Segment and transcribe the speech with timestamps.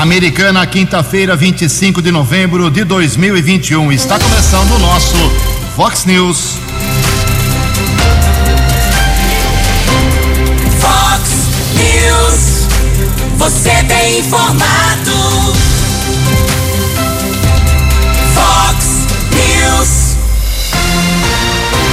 [0.00, 3.92] Americana, quinta-feira, 25 de novembro de 2021.
[3.92, 5.14] Está começando o nosso
[5.76, 6.54] Fox News.
[10.80, 11.30] Fox
[11.74, 12.66] News.
[13.36, 15.52] Você tem informado.
[18.34, 20.16] Fox News.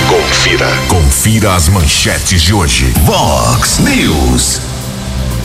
[0.08, 0.70] Confira.
[0.88, 2.86] Confira as manchetes de hoje.
[3.04, 4.77] Vox News.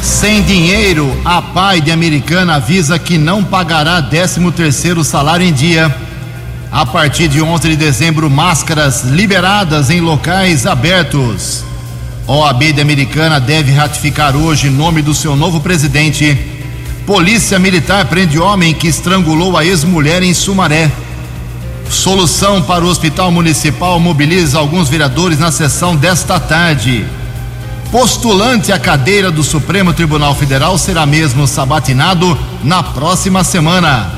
[0.02, 5.94] Sem dinheiro, a pai de Americana avisa que não pagará 13 terceiro salário em dia.
[6.72, 11.62] A partir de 11 de dezembro, máscaras liberadas em locais abertos.
[12.26, 16.36] OAB de Americana deve ratificar hoje nome do seu novo presidente.
[17.06, 20.90] Polícia Militar prende homem que estrangulou a ex-mulher em Sumaré.
[21.88, 27.06] Solução para o Hospital Municipal mobiliza alguns vereadores na sessão desta tarde.
[27.92, 34.10] Postulante à cadeira do Supremo Tribunal Federal será mesmo sabatinado na próxima semana.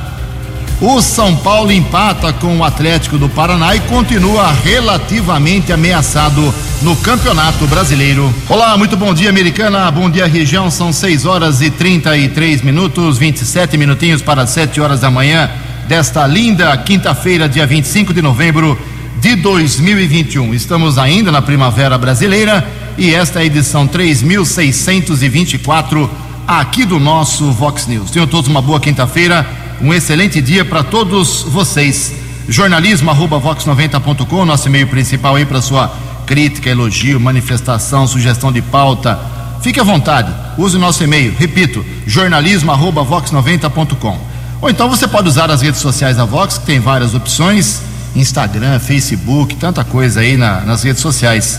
[0.81, 7.67] O São Paulo empata com o Atlético do Paraná e continua relativamente ameaçado no Campeonato
[7.67, 8.33] Brasileiro.
[8.49, 9.91] Olá, muito bom dia, americana.
[9.91, 10.71] Bom dia, região.
[10.71, 15.51] São 6 horas e 33 minutos, 27 minutinhos para 7 horas da manhã
[15.89, 18.81] desta linda quinta-feira, dia 25 de novembro
[19.21, 20.55] de 2021.
[20.55, 26.11] Estamos ainda na Primavera Brasileira e esta é a edição 3624
[26.47, 28.11] aqui do nosso Vox News.
[28.11, 29.47] Tenham todos uma boa quinta-feira,
[29.81, 32.13] um excelente dia para todos vocês.
[32.49, 35.93] Jornalismo arroba vox90.com, nosso e-mail principal aí para sua
[36.27, 39.19] crítica, elogio, manifestação, sugestão de pauta.
[39.63, 44.35] Fique à vontade, use o nosso e-mail, repito, jornalismo arroba vox90.com.
[44.61, 47.83] Ou então você pode usar as redes sociais da Vox, que tem várias opções,
[48.15, 51.59] Instagram, Facebook, tanta coisa aí na, nas redes sociais.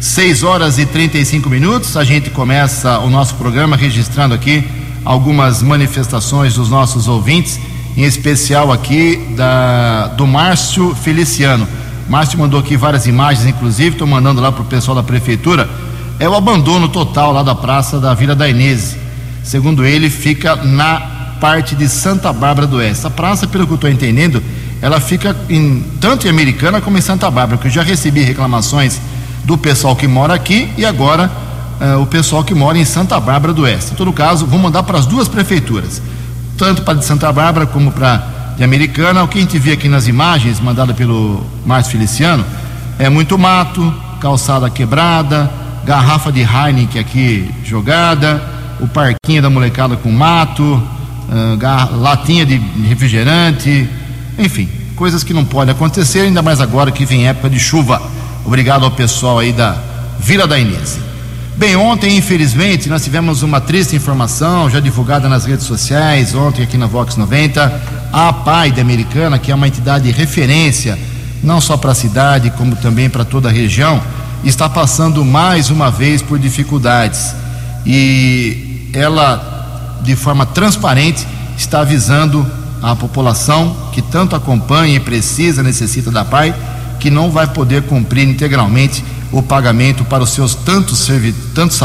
[0.00, 4.68] 6 horas e 35 minutos, a gente começa o nosso programa registrando aqui
[5.04, 7.60] algumas manifestações dos nossos ouvintes,
[7.96, 11.68] em especial aqui da, do Márcio Feliciano.
[12.08, 15.70] Márcio mandou aqui várias imagens, inclusive, estou mandando lá para o pessoal da prefeitura.
[16.18, 18.96] É o abandono total lá da praça da Vila da Inês.
[19.44, 23.06] Segundo ele, fica na parte de Santa Bárbara do Oeste.
[23.06, 24.42] A praça, pelo que eu estou entendendo,
[24.82, 29.00] ela fica em, tanto em Americana como em Santa Bárbara, que eu já recebi reclamações
[29.44, 31.30] do pessoal que mora aqui e agora
[31.80, 33.92] uh, o pessoal que mora em Santa Bárbara do Oeste.
[33.92, 36.00] Em todo caso, vou mandar para as duas prefeituras,
[36.56, 39.22] tanto para de Santa Bárbara como para de Americana.
[39.22, 42.44] O que a gente vê aqui nas imagens mandadas pelo Márcio Feliciano
[42.98, 45.50] é muito mato, calçada quebrada,
[45.84, 48.42] garrafa de Heineken aqui jogada,
[48.80, 52.56] o parquinho da molecada com mato, uh, latinha de
[52.88, 53.88] refrigerante,
[54.40, 58.00] enfim, coisas que não podem acontecer, ainda mais agora que vem época de chuva.
[58.44, 59.76] Obrigado ao pessoal aí da
[60.18, 60.98] Vila da Inês.
[61.56, 66.78] Bem, ontem, infelizmente, nós tivemos uma triste informação, já divulgada nas redes sociais, ontem aqui
[66.78, 70.98] na Vox 90, a PAI de Americana, que é uma entidade de referência,
[71.42, 74.02] não só para a cidade, como também para toda a região,
[74.42, 77.34] está passando mais uma vez por dificuldades.
[77.84, 81.26] E ela, de forma transparente,
[81.58, 82.46] está avisando
[82.82, 86.54] a população que tanto acompanha e precisa, necessita da PAI,
[86.98, 91.08] que não vai poder cumprir integralmente o pagamento para os seus tantos,
[91.54, 91.78] tantos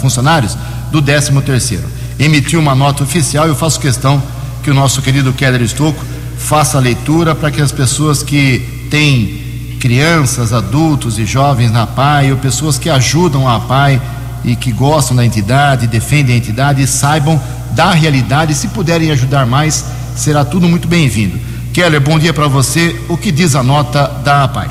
[0.00, 0.56] funcionários
[0.90, 1.84] do 13 terceiro.
[2.18, 4.22] Emitiu uma nota oficial e eu faço questão
[4.62, 6.04] que o nosso querido Keller Estocco
[6.36, 12.32] faça a leitura para que as pessoas que têm crianças, adultos e jovens na PAI,
[12.32, 14.00] ou pessoas que ajudam a PAI
[14.44, 17.40] e que gostam da entidade, defendem a entidade, saibam
[17.72, 18.54] da realidade.
[18.54, 19.84] Se puderem ajudar mais,
[20.16, 21.38] será tudo muito bem-vindo.
[21.72, 22.96] Keller, bom dia para você.
[23.08, 24.68] O que diz a nota da APAI?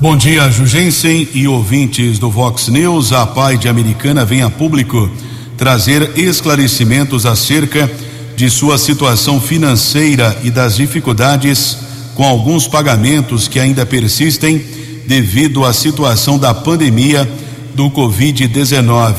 [0.00, 3.12] Bom dia, Jugensen e ouvintes do Vox News.
[3.12, 5.10] A APAI de Americana vem a público
[5.56, 7.90] trazer esclarecimentos acerca
[8.36, 11.78] de sua situação financeira e das dificuldades
[12.14, 14.60] com alguns pagamentos que ainda persistem
[15.06, 17.30] devido à situação da pandemia
[17.74, 19.14] do Covid-19.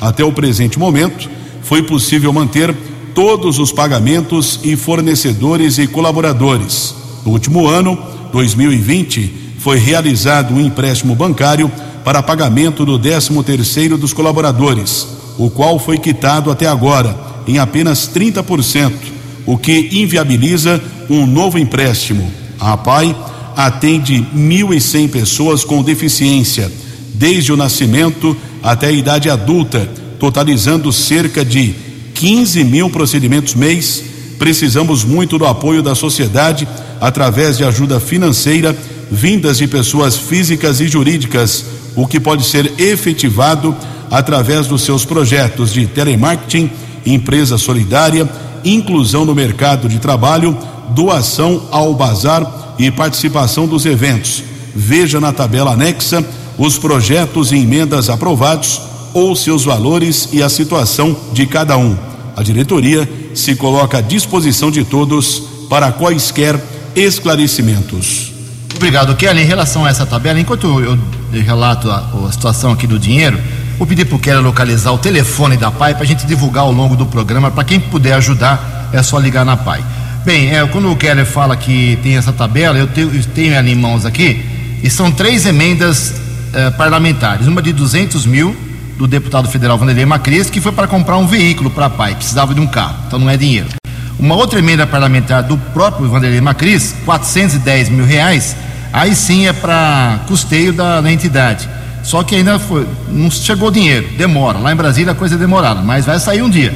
[0.00, 1.28] Até o presente momento,
[1.64, 2.74] foi possível manter
[3.14, 6.94] todos os pagamentos e fornecedores e colaboradores.
[7.24, 7.98] No último ano,
[8.32, 11.70] 2020, foi realizado um empréstimo bancário
[12.04, 15.06] para pagamento do 13º dos colaboradores,
[15.38, 17.16] o qual foi quitado até agora
[17.46, 18.92] em apenas 30%,
[19.46, 22.30] o que inviabiliza um novo empréstimo.
[22.60, 23.16] A PAI
[23.56, 26.70] atende 1.100 pessoas com deficiência,
[27.14, 29.88] desde o nascimento até a idade adulta,
[30.24, 31.74] totalizando cerca de
[32.14, 34.02] 15 mil procedimentos mês.
[34.38, 36.66] Precisamos muito do apoio da sociedade
[36.98, 38.74] através de ajuda financeira
[39.10, 43.76] vindas de pessoas físicas e jurídicas, o que pode ser efetivado
[44.10, 46.70] através dos seus projetos de telemarketing,
[47.04, 48.26] empresa solidária,
[48.64, 50.56] inclusão no mercado de trabalho,
[50.94, 54.42] doação ao bazar e participação dos eventos.
[54.74, 56.24] Veja na tabela anexa
[56.56, 61.96] os projetos e emendas aprovados ou seus valores e a situação de cada um.
[62.36, 66.60] A diretoria se coloca à disposição de todos para quaisquer
[66.94, 68.32] esclarecimentos.
[68.74, 69.42] Obrigado, Kelly.
[69.42, 70.98] Em relação a essa tabela, enquanto eu
[71.32, 73.38] relato a, a situação aqui do dinheiro,
[73.78, 76.72] vou pedir para o Kelly localizar o telefone da PAI para a gente divulgar ao
[76.72, 77.50] longo do programa.
[77.50, 79.84] Para quem puder ajudar, é só ligar na PAI.
[80.24, 83.68] Bem, é, quando o Keller fala que tem essa tabela, eu tenho, eu tenho ela
[83.68, 84.42] em mãos aqui,
[84.82, 86.14] e são três emendas
[86.54, 87.46] é, parlamentares.
[87.46, 88.56] Uma de 200 mil,
[88.96, 92.60] do deputado federal Vanderlei Macris, que foi para comprar um veículo para pai, precisava de
[92.60, 93.68] um carro, então não é dinheiro.
[94.18, 98.56] Uma outra emenda parlamentar do próprio Vanderlei Macris, 410 mil reais,
[98.92, 101.68] aí sim é para custeio da, da entidade.
[102.02, 104.58] Só que ainda foi, não chegou dinheiro, demora.
[104.58, 106.72] Lá em Brasília a coisa é demorada, mas vai sair um dia.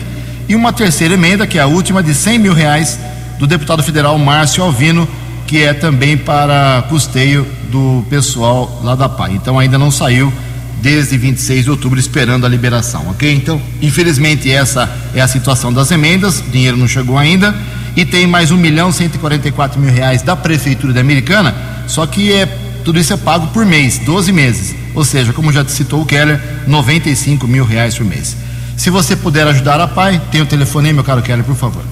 [0.49, 2.99] E uma terceira emenda, que é a última, de 100 mil reais
[3.39, 5.07] do deputado federal Márcio Alvino,
[5.47, 9.33] que é também para custeio do pessoal lá da PAI.
[9.33, 10.33] Então ainda não saiu
[10.81, 13.35] desde 26 de outubro esperando a liberação, ok?
[13.35, 17.55] Então, infelizmente essa é a situação das emendas, o dinheiro não chegou ainda
[17.97, 21.55] e tem mais um milhão 144 mil reais da prefeitura da Americana,
[21.87, 22.47] só que é
[22.85, 26.41] tudo isso é pago por mês, 12 meses, ou seja, como já citou o Keller,
[26.67, 28.37] 95 mil reais por mês.
[28.77, 31.83] Se você puder ajudar a PAI, tem o telefone aí, meu caro Keller, por favor.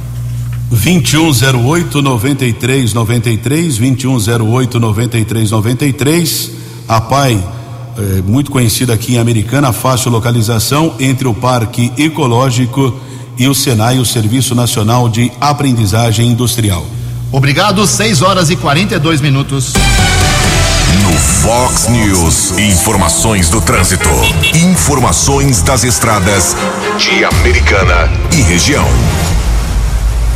[0.71, 6.51] 2108 9393 2108 9393
[6.89, 7.56] a PAI
[7.99, 12.95] é, muito conhecida aqui em Americana, fácil localização entre o Parque Ecológico
[13.39, 16.85] e o Senai, o Serviço Nacional de Aprendizagem Industrial.
[17.33, 19.73] Obrigado, 6 horas e 42 minutos.
[21.03, 24.09] No Fox News, informações do trânsito,
[24.55, 26.57] informações das estradas
[26.99, 28.87] de Americana e região.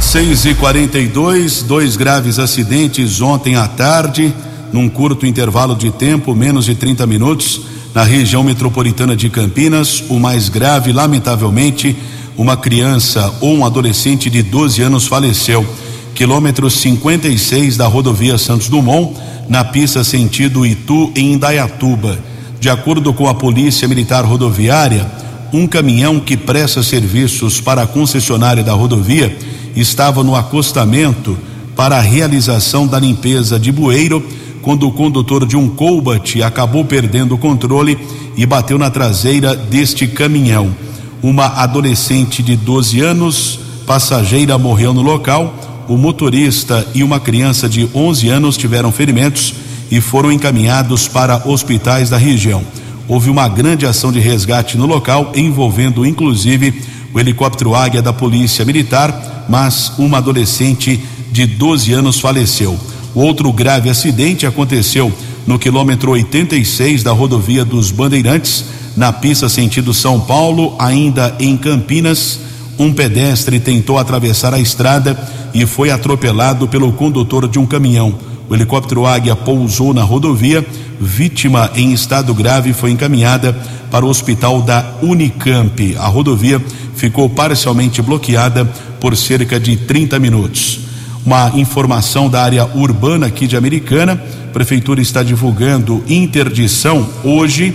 [0.01, 4.35] 6 e 42 dois graves acidentes ontem à tarde,
[4.73, 7.63] num curto intervalo de tempo, menos de 30 minutos,
[7.95, 10.03] na região metropolitana de Campinas.
[10.09, 11.97] O mais grave, lamentavelmente,
[12.37, 15.67] uma criança ou um adolescente de 12 anos faleceu.
[16.15, 19.15] Quilômetro 56 da rodovia Santos Dumont,
[19.49, 22.19] na pista sentido Itu, em Indaiatuba.
[22.61, 25.11] De acordo com a Polícia Militar Rodoviária,
[25.53, 29.37] um caminhão que presta serviços para a concessionária da rodovia
[29.75, 31.37] estava no acostamento
[31.75, 34.23] para a realização da limpeza de bueiro
[34.63, 37.99] quando o condutor de um Colbert acabou perdendo o controle
[38.37, 40.75] e bateu na traseira deste caminhão.
[41.23, 45.85] Uma adolescente de 12 anos, passageira, morreu no local.
[45.89, 49.55] O motorista e uma criança de 11 anos tiveram ferimentos
[49.91, 52.63] e foram encaminhados para hospitais da região.
[53.09, 56.81] Houve uma grande ação de resgate no local, envolvendo inclusive
[57.13, 61.03] o helicóptero Águia da Polícia Militar, mas uma adolescente
[61.33, 62.79] de 12 anos faleceu.
[63.15, 65.13] Outro grave acidente aconteceu
[65.47, 68.65] no quilômetro 86 da rodovia dos Bandeirantes,
[68.97, 72.41] na pista sentido São Paulo, ainda em Campinas.
[72.79, 75.19] Um pedestre tentou atravessar a estrada
[75.53, 78.15] e foi atropelado pelo condutor de um caminhão.
[78.49, 80.65] O helicóptero Águia pousou na rodovia.
[81.01, 83.53] Vítima em estado grave foi encaminhada
[83.91, 85.97] para o hospital da Unicamp.
[85.99, 86.63] A rodovia
[86.95, 88.65] ficou parcialmente bloqueada
[89.01, 90.90] por cerca de 30 minutos.
[91.25, 97.75] Uma informação da área urbana aqui de Americana: a prefeitura está divulgando interdição hoje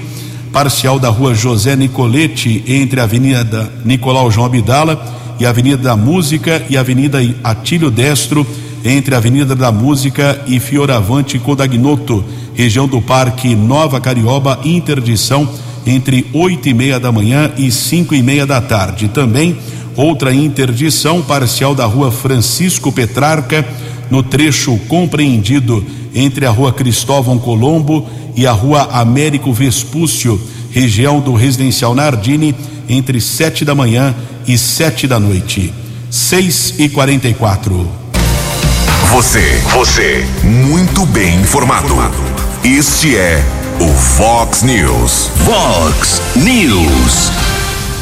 [0.51, 5.05] parcial da rua José Nicolete entre a Avenida Nicolau João Abdala
[5.39, 8.47] e a Avenida da Música e a Avenida Atílio Destro
[8.83, 12.23] entre a Avenida da Música e Fioravante Codagnoto,
[12.53, 15.49] região do Parque Nova Carioba, interdição
[15.85, 19.07] entre oito e meia da manhã e cinco e meia da tarde.
[19.07, 19.57] Também
[19.95, 23.65] outra interdição parcial da Rua Francisco Petrarca,
[24.09, 30.39] no trecho compreendido entre a Rua Cristóvão Colombo e a Rua Américo Vespúcio,
[30.71, 32.53] região do Residencial Nardini,
[32.87, 34.13] entre sete da manhã
[34.47, 35.73] e sete da noite.
[36.09, 37.87] Seis e quarenta e quatro.
[39.11, 41.95] Você, você, muito bem informado.
[42.63, 43.43] Este é
[43.79, 45.29] o Fox News.
[45.45, 47.44] Fox News.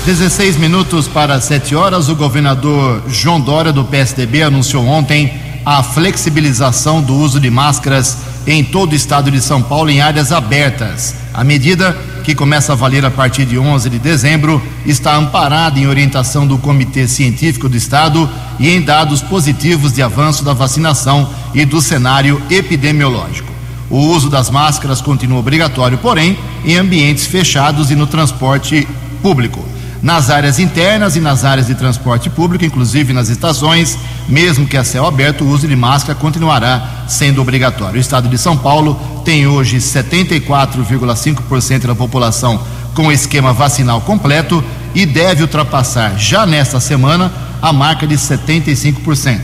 [0.05, 2.09] 16 minutos para 7 horas.
[2.09, 5.33] O governador João Dória, do PSDB, anunciou ontem
[5.65, 10.33] a flexibilização do uso de máscaras em todo o estado de São Paulo em áreas
[10.33, 11.15] abertas.
[11.33, 15.87] A medida que começa a valer a partir de 11 de dezembro, está amparada em
[15.87, 18.29] orientação do Comitê Científico do Estado
[18.59, 23.51] e em dados positivos de avanço da vacinação e do cenário epidemiológico.
[23.89, 28.87] O uso das máscaras continua obrigatório, porém, em ambientes fechados e no transporte
[29.21, 29.72] público
[30.03, 34.83] nas áreas internas e nas áreas de transporte público, inclusive nas estações, mesmo que a
[34.83, 37.95] céu aberto, o uso de máscara continuará sendo obrigatório.
[37.95, 42.61] O estado de São Paulo tem hoje 74,5% da população
[42.93, 44.61] com esquema vacinal completo
[44.93, 47.31] e deve ultrapassar já nesta semana
[47.61, 49.39] a marca de 75%.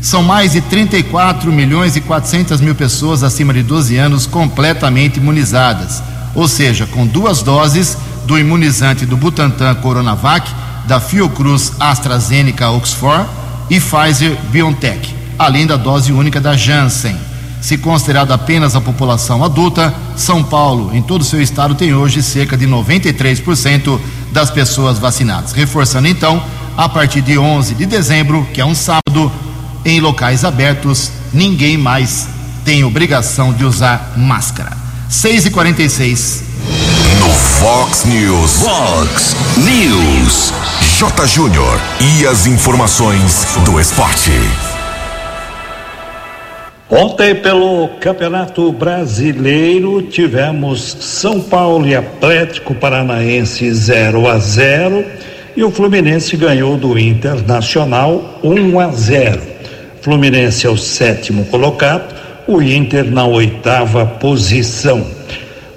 [0.00, 6.02] São mais de 34 milhões e 400 mil pessoas acima de 12 anos completamente imunizadas,
[6.34, 7.98] ou seja, com duas doses
[8.30, 10.48] do imunizante do Butantan Coronavac,
[10.86, 13.28] da Fiocruz AstraZeneca Oxford
[13.68, 17.16] e Pfizer BioNTech, além da dose única da Janssen.
[17.60, 22.22] Se considerado apenas a população adulta, São Paulo, em todo o seu estado, tem hoje
[22.22, 23.98] cerca de 93%
[24.30, 25.50] das pessoas vacinadas.
[25.50, 26.40] Reforçando então,
[26.76, 29.30] a partir de 11 de dezembro, que é um sábado,
[29.84, 32.28] em locais abertos, ninguém mais
[32.64, 34.78] tem obrigação de usar máscara.
[35.08, 36.49] 6 e 46 no
[37.30, 38.62] Fox News.
[38.62, 40.52] Fox News.
[40.98, 41.26] J.
[41.26, 41.80] Júnior.
[42.00, 44.32] E as informações do esporte.
[46.88, 55.04] Ontem, pelo Campeonato Brasileiro, tivemos São Paulo e Atlético Paranaense 0 a 0
[55.56, 59.40] e o Fluminense ganhou do Internacional 1 a 0.
[60.00, 62.12] Fluminense é o sétimo colocado,
[62.48, 65.19] o Inter na oitava posição.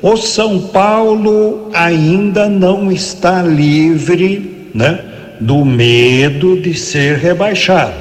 [0.03, 4.99] O São Paulo ainda não está livre, né,
[5.39, 7.93] do medo de ser rebaixado.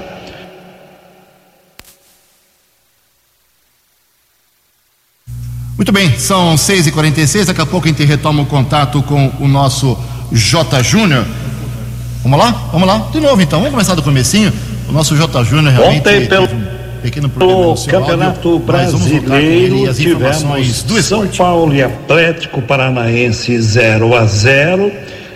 [5.76, 9.96] Muito bem, são 6h46, daqui a pouco a gente retoma o contato com o nosso
[10.32, 10.82] J.
[10.82, 11.24] Júnior.
[12.24, 12.50] Vamos lá?
[12.72, 12.98] Vamos lá?
[13.12, 14.52] De novo então, vamos começar do comecinho.
[14.88, 15.44] O nosso J.
[15.44, 16.00] Júnior realmente.
[16.00, 16.48] Ontem, pelo
[17.02, 24.24] pequeno problema no Campeonato áudio, Brasileiro tivemos do São Paulo e Atlético Paranaense 0 a
[24.24, 24.92] 0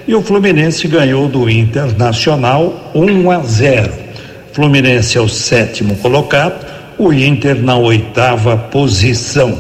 [0.07, 3.93] e o Fluminense ganhou do Internacional 1 a 0.
[4.53, 6.65] Fluminense é o sétimo colocado,
[6.97, 9.59] o Inter na oitava posição.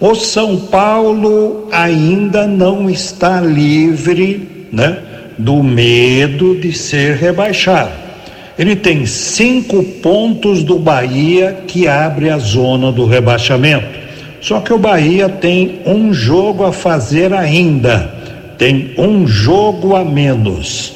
[0.00, 4.98] O São Paulo ainda não está livre, né,
[5.38, 8.05] do medo de ser rebaixado
[8.58, 14.06] ele tem cinco pontos do Bahia que abre a zona do rebaixamento.
[14.40, 18.16] Só que o Bahia tem um jogo a fazer ainda
[18.58, 20.94] tem um jogo a menos.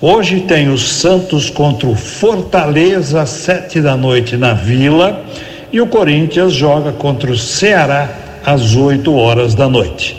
[0.00, 5.24] Hoje tem o Santos contra o Fortaleza, às sete da noite na Vila,
[5.72, 8.08] e o Corinthians joga contra o Ceará
[8.44, 10.16] às oito horas da noite.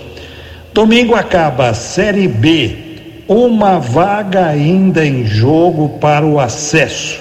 [0.74, 2.89] Domingo acaba a Série B,
[3.30, 7.20] uma vaga ainda em jogo para o acesso.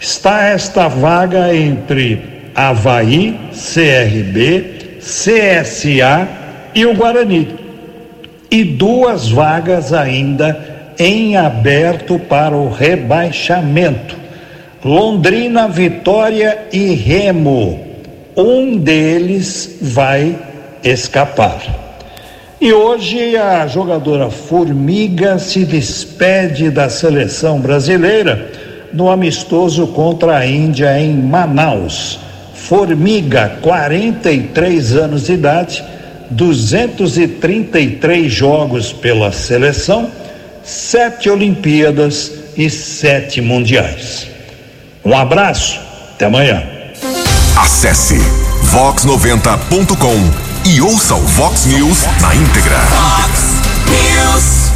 [0.00, 2.22] Está esta vaga entre
[2.54, 6.26] Havaí, CRB, CSA
[6.74, 7.54] e o Guarani.
[8.50, 14.16] E duas vagas ainda em aberto para o rebaixamento.
[14.82, 17.78] Londrina, Vitória e Remo.
[18.34, 20.34] Um deles vai
[20.82, 21.91] escapar.
[22.62, 28.52] E hoje a jogadora Formiga se despede da seleção brasileira
[28.92, 32.20] no amistoso contra a Índia em Manaus.
[32.54, 35.82] Formiga, 43 anos de idade,
[36.30, 40.08] 233 jogos pela seleção
[40.62, 44.28] sete Olimpíadas e sete Mundiais.
[45.04, 45.80] Um abraço,
[46.14, 46.62] até amanhã.
[47.56, 48.18] Acesse
[48.72, 52.78] vox90.com e ouça o Vox News na íntegra.
[52.78, 54.70] Vox News.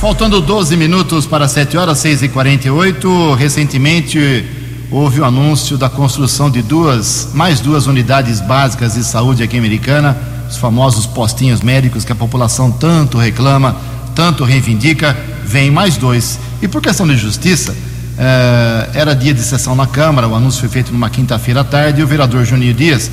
[0.00, 4.44] Faltando 12 minutos para 7 horas, 6 e 48 recentemente
[4.90, 9.60] houve o anúncio da construção de duas, mais duas unidades básicas de saúde aqui em
[9.60, 10.16] Americana,
[10.48, 13.76] os famosos postinhos médicos que a população tanto reclama
[14.14, 16.38] tanto reivindica, vem mais dois.
[16.60, 17.74] E por questão de justiça,
[18.18, 22.00] eh, era dia de sessão na Câmara, o anúncio foi feito numa quinta-feira à tarde,
[22.00, 23.10] e o vereador Juninho Dias,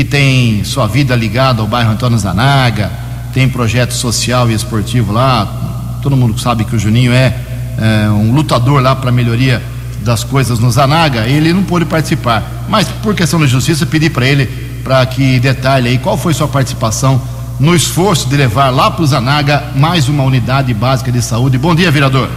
[0.00, 2.90] que tem sua vida ligada ao bairro Antônio Zanaga,
[3.34, 7.34] tem projeto social e esportivo lá, todo mundo sabe que o Juninho é
[7.76, 9.62] eh, um lutador lá para melhoria
[10.02, 12.42] das coisas no Zanaga, ele não pôde participar.
[12.66, 14.46] Mas por questão de justiça, pedi para ele
[14.82, 17.20] para que detalhe aí qual foi sua participação
[17.58, 21.58] no esforço de levar lá para o Zanaga mais uma unidade básica de saúde.
[21.58, 22.30] Bom dia, vereador.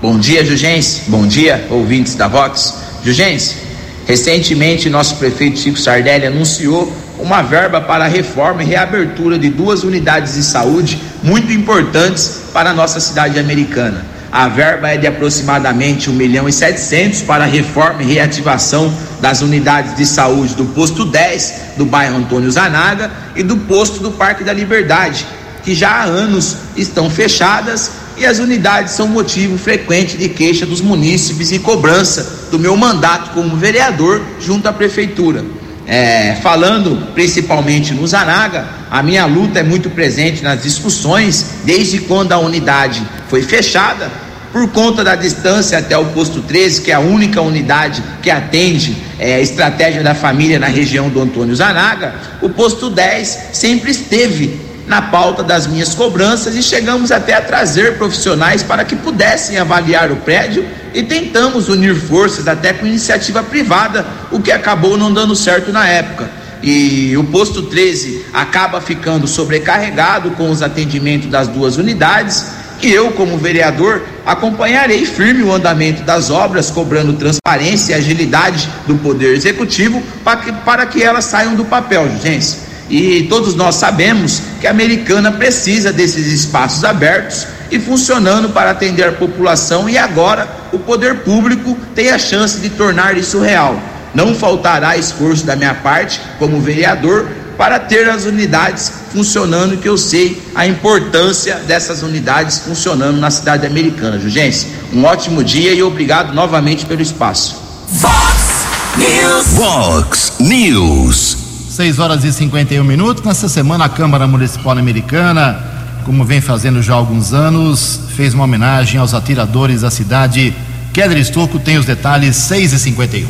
[0.00, 1.02] Bom dia, Jugense.
[1.06, 2.74] Bom dia, ouvintes da Vox.
[3.04, 3.61] Jugense,
[4.06, 9.84] recentemente nosso prefeito Chico Sardelli anunciou uma verba para a reforma e reabertura de duas
[9.84, 14.04] unidades de saúde muito importantes para a nossa cidade americana.
[14.32, 19.42] A verba é de aproximadamente 1 milhão e 700 para a reforma e reativação das
[19.42, 24.42] unidades de saúde do posto 10 do bairro Antônio Zanaga e do posto do Parque
[24.42, 25.26] da Liberdade,
[25.62, 30.80] que já há anos estão fechadas e as unidades são motivo frequente de queixa dos
[30.80, 35.44] munícipes e cobrança do meu mandato como vereador junto à prefeitura.
[35.86, 42.32] É, falando principalmente no Zanaga, a minha luta é muito presente nas discussões desde quando
[42.32, 44.10] a unidade foi fechada,
[44.52, 48.96] por conta da distância até o posto 13, que é a única unidade que atende
[49.18, 54.60] é, a estratégia da família na região do Antônio Zanaga, o posto 10 sempre esteve
[54.86, 60.10] na pauta das minhas cobranças e chegamos até a trazer profissionais para que pudessem avaliar
[60.10, 65.34] o prédio e tentamos unir forças até com iniciativa privada, o que acabou não dando
[65.34, 66.30] certo na época.
[66.62, 72.46] E o posto 13 acaba ficando sobrecarregado com os atendimentos das duas unidades.
[72.80, 78.96] E eu, como vereador, acompanharei firme o andamento das obras, cobrando transparência e agilidade do
[78.96, 82.58] Poder Executivo para que, para que elas saiam do papel, gente.
[82.88, 89.08] E todos nós sabemos que a americana precisa desses espaços abertos e funcionando para atender
[89.08, 93.76] a população, e agora o poder público tem a chance de tornar isso real.
[94.14, 97.26] Não faltará esforço da minha parte, como vereador,
[97.58, 103.66] para ter as unidades funcionando, que eu sei a importância dessas unidades funcionando na cidade
[103.66, 104.16] americana.
[104.16, 107.60] Jugência, um ótimo dia e obrigado novamente pelo espaço.
[107.98, 108.64] Fox
[108.96, 109.46] News.
[109.56, 111.41] Fox News.
[111.72, 113.24] 6 horas e 51 minutos.
[113.24, 115.72] Nessa semana, a Câmara Municipal Americana
[116.04, 120.54] como vem fazendo já há alguns anos, fez uma homenagem aos atiradores da cidade.
[120.92, 123.26] Keller Estocco tem os detalhes 6 e 51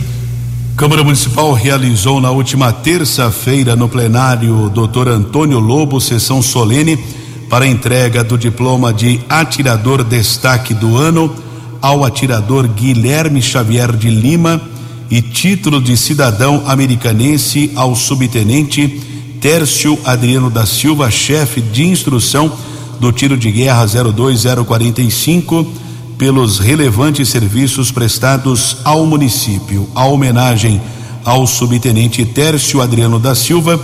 [0.76, 5.08] Câmara Municipal realizou na última terça-feira no plenário Dr.
[5.08, 6.98] Antônio Lobo sessão solene
[7.48, 11.32] para entrega do diploma de atirador destaque do ano
[11.80, 14.60] ao atirador Guilherme Xavier de Lima
[15.12, 18.98] e título de cidadão americanense ao subtenente
[19.42, 22.50] Tércio Adriano da Silva, chefe de instrução
[22.98, 25.66] do tiro de guerra 02045,
[26.16, 29.86] pelos relevantes serviços prestados ao município.
[29.94, 30.80] A homenagem
[31.26, 33.78] ao subtenente Tércio Adriano da Silva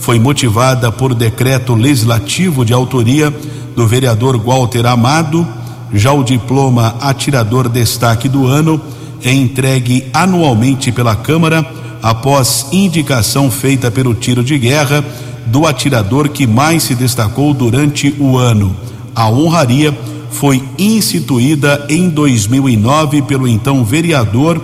[0.00, 3.34] foi motivada por decreto legislativo de autoria
[3.74, 5.48] do vereador Walter Amado.
[5.94, 8.78] Já o diploma Atirador Destaque do Ano
[9.24, 11.66] é entregue anualmente pela Câmara
[12.02, 15.04] após indicação feita pelo tiro de guerra
[15.46, 18.76] do atirador que mais se destacou durante o ano.
[19.16, 19.96] A honraria
[20.30, 24.60] foi instituída em 2009 pelo então vereador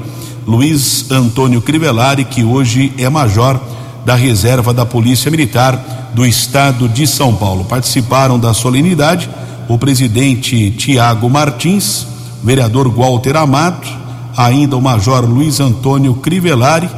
[0.47, 3.61] Luiz Antônio Crivellari, que hoje é major
[4.05, 7.65] da reserva da Polícia Militar do Estado de São Paulo.
[7.65, 9.31] Participaram da solenidade
[9.69, 12.07] o presidente Tiago Martins,
[12.43, 14.00] vereador Walter Amado,
[14.37, 16.89] ainda o major Luiz Antônio Crivellari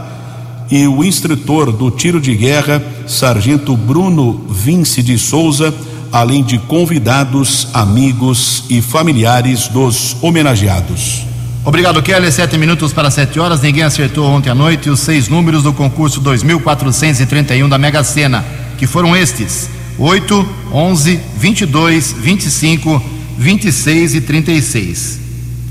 [0.70, 5.74] e o instrutor do tiro de guerra, sargento Bruno Vince de Souza
[6.12, 11.24] além de convidados, amigos e familiares dos homenageados.
[11.64, 12.30] Obrigado, Kelly.
[12.30, 13.62] Sete minutos para sete horas.
[13.62, 18.44] Ninguém acertou ontem à noite os seis números do concurso 2431 da Mega Sena,
[18.76, 23.02] que foram estes: 8, 11, 22, 25,
[23.38, 25.20] 26 e 36.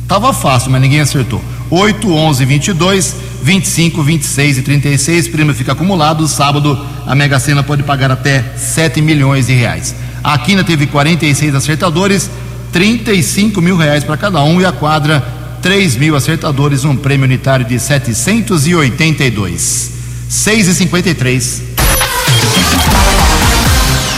[0.08, 1.42] Tava fácil, mas ninguém acertou.
[1.72, 5.30] 8, 11, 22, 25, 26 e 36.
[5.30, 6.28] Prêmio fica acumulado.
[6.28, 9.96] Sábado, a Mega Sena pode pagar até 7 milhões de reais.
[10.22, 12.30] A Quina teve 46 acertadores,
[12.74, 15.26] 35 mil reais para cada um, e a quadra,
[15.62, 19.92] 3 mil acertadores, um prêmio unitário de 782.
[20.28, 21.62] 6 e 53.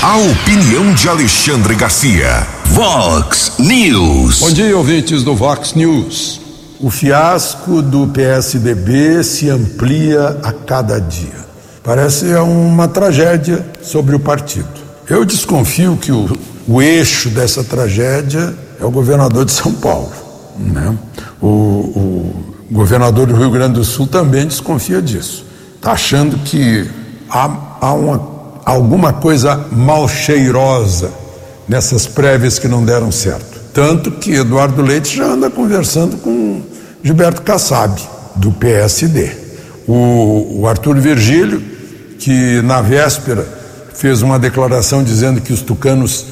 [0.02, 2.48] A opinião de Alexandre Garcia.
[2.66, 4.40] Vox News.
[4.40, 6.43] Bom dia, ouvintes do Vox News.
[6.84, 11.46] O fiasco do PSDB se amplia a cada dia.
[11.82, 14.68] Parece uma tragédia sobre o partido.
[15.10, 20.12] Eu desconfio que o, o eixo dessa tragédia é o governador de São Paulo.
[20.60, 20.94] Né?
[21.42, 25.46] O, o governador do Rio Grande do Sul também desconfia disso.
[25.78, 26.86] Está achando que
[27.30, 28.28] há, há uma,
[28.66, 31.10] alguma coisa mal cheirosa
[31.66, 33.54] nessas prévias que não deram certo.
[33.74, 36.30] Tanto que Eduardo Leite já anda conversando com
[37.04, 38.02] Gilberto Kassab,
[38.38, 39.30] do PSD.
[39.86, 41.62] O, o Arthur Virgílio,
[42.18, 43.46] que na véspera
[43.94, 46.28] fez uma declaração dizendo que os tucanos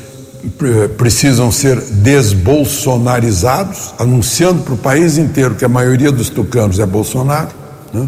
[0.46, 6.86] eh, precisam ser desbolsonarizados, anunciando para o país inteiro que a maioria dos tucanos é
[6.86, 7.50] Bolsonaro.
[7.94, 8.08] Né?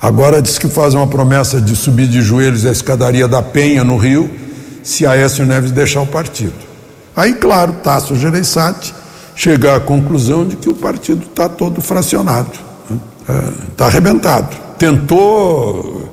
[0.00, 3.98] Agora diz que faz uma promessa de subir de joelhos a escadaria da Penha no
[3.98, 4.30] Rio,
[4.82, 6.54] se Aécio Neves deixar o partido.
[7.14, 9.01] Aí, claro, Tasso Gereissati
[9.34, 12.52] chega à conclusão de que o partido está todo fracionado,
[13.22, 13.52] está né?
[13.78, 14.56] é, arrebentado.
[14.78, 16.12] Tentou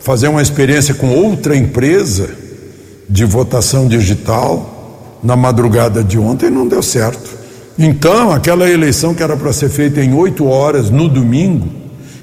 [0.00, 2.28] fazer uma experiência com outra empresa
[3.08, 7.38] de votação digital na madrugada de ontem não deu certo.
[7.78, 11.68] Então, aquela eleição que era para ser feita em oito horas no domingo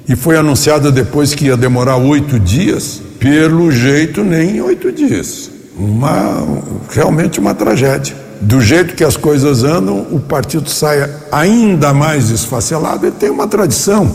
[0.08, 5.50] e foi anunciada depois que ia demorar oito dias, pelo jeito nem oito dias.
[5.76, 6.46] Uma
[6.90, 8.14] realmente uma tragédia.
[8.40, 13.06] Do jeito que as coisas andam, o partido sai ainda mais esfacelado.
[13.06, 14.14] e tem uma tradição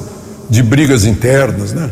[0.49, 1.89] de brigas internas, né?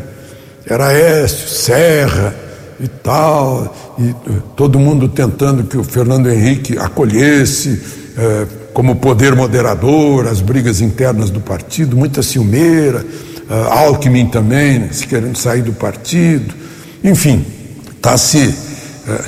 [0.66, 2.34] era Écio, Serra
[2.78, 4.14] e tal, e
[4.56, 7.80] todo mundo tentando que o Fernando Henrique acolhesse
[8.16, 13.04] eh, como poder moderador as brigas internas do partido, muita ciumeira,
[13.50, 16.54] eh, Alckmin também, né, se querendo sair do partido,
[17.04, 17.44] enfim,
[17.96, 18.54] está se
[19.08, 19.24] eh,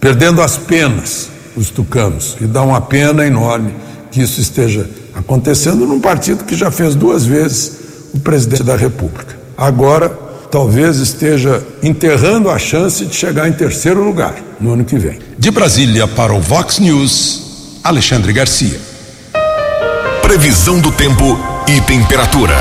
[0.00, 3.74] perdendo as penas os tucanos, e dá uma pena enorme
[4.10, 7.72] que isso esteja acontecendo num partido que já fez duas vezes
[8.12, 9.36] o presidente da República.
[9.56, 10.08] Agora
[10.50, 15.18] talvez esteja enterrando a chance de chegar em terceiro lugar no ano que vem.
[15.36, 18.78] De Brasília para o Vox News, Alexandre Garcia.
[20.22, 21.38] Previsão do tempo
[21.68, 22.56] e temperatura.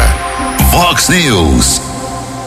[0.71, 1.81] Vox News.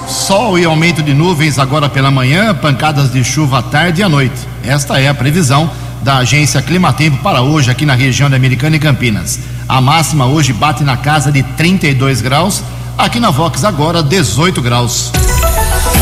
[0.09, 4.09] Sol e aumento de nuvens agora pela manhã, pancadas de chuva à tarde e à
[4.09, 4.49] noite.
[4.65, 5.71] Esta é a previsão
[6.07, 9.41] da agência Climatempo para hoje aqui na região da Americana e Campinas.
[9.69, 12.63] A máxima hoje bate na casa de 32 graus,
[12.97, 15.11] aqui na Vox agora 18 graus.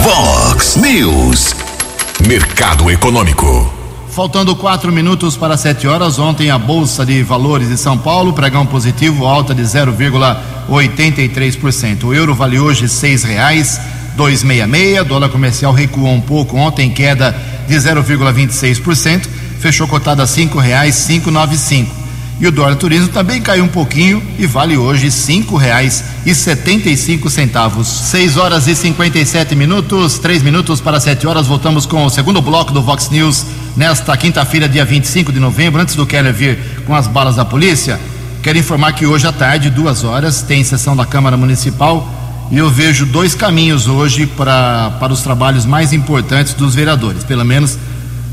[0.03, 1.57] Vox News.
[2.29, 3.73] Mercado Econômico.
[4.11, 8.67] Faltando quatro minutos para sete horas, ontem a Bolsa de Valores de São Paulo, pregão
[8.67, 12.05] positivo, alta de 0,83%.
[12.05, 13.81] O euro vale hoje seis reais,
[14.19, 15.03] dois meia meia.
[15.03, 17.35] Dólar comercial recuou um pouco ontem, queda
[17.67, 19.44] de 0,26%.
[19.65, 21.91] Fechou cotada a cinco reais, cinco nove cinco.
[22.39, 26.91] E o dólar turismo também caiu um pouquinho e vale hoje cinco reais e setenta
[26.91, 27.89] e cinco centavos.
[27.89, 31.47] Seis horas e cinquenta e sete minutos, três minutos para sete horas.
[31.47, 35.81] Voltamos com o segundo bloco do Vox News nesta quinta-feira, dia 25 de novembro.
[35.81, 37.99] Antes do Keller vir com as balas da polícia,
[38.43, 42.07] quero informar que hoje à tarde, duas horas, tem sessão da Câmara Municipal
[42.51, 47.47] e eu vejo dois caminhos hoje para, para os trabalhos mais importantes dos vereadores, pelo
[47.47, 47.79] menos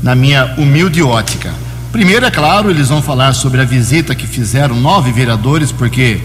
[0.02, 1.54] na minha humilde ótica.
[1.92, 6.20] Primeiro, é claro, eles vão falar sobre a visita que fizeram nove vereadores, porque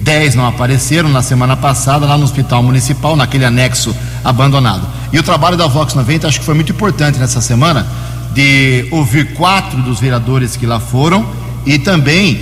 [0.00, 4.86] dez não apareceram na semana passada lá no Hospital Municipal, naquele anexo abandonado.
[5.12, 7.86] E o trabalho da Vox 90 acho que foi muito importante nessa semana
[8.34, 11.24] de ouvir quatro dos vereadores que lá foram
[11.66, 12.40] e também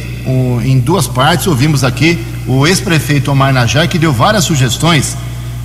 [0.65, 5.17] em duas partes ouvimos aqui o ex-prefeito Omar Najai que deu várias sugestões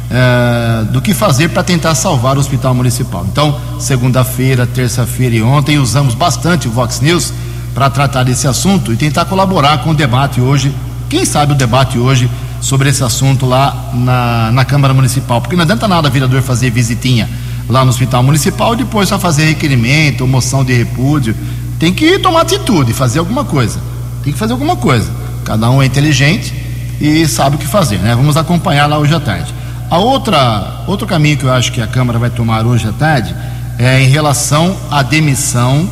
[0.09, 3.25] uh, do que fazer para tentar salvar o hospital municipal.
[3.31, 7.33] Então, segunda-feira, terça-feira e ontem usamos bastante o Vox News
[7.73, 10.73] para tratar desse assunto e tentar colaborar com o debate hoje.
[11.09, 12.29] Quem sabe o debate hoje
[12.61, 16.69] sobre esse assunto lá na, na Câmara Municipal, porque não adianta nada o vereador fazer
[16.71, 17.29] visitinha
[17.69, 21.35] lá no Hospital Municipal e depois só fazer requerimento, moção de repúdio.
[21.79, 23.79] Tem que tomar atitude, fazer alguma coisa.
[24.23, 25.11] Tem que fazer alguma coisa.
[25.43, 26.53] Cada um é inteligente
[26.99, 28.15] e sabe o que fazer, né?
[28.15, 29.53] Vamos acompanhar lá hoje à tarde.
[29.89, 33.35] A outra, outro caminho que eu acho que a Câmara vai tomar hoje à tarde
[33.77, 35.87] é em relação à demissão